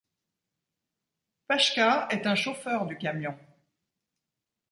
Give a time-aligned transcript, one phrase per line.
[1.47, 3.37] Pachka est un chauffeur du camion.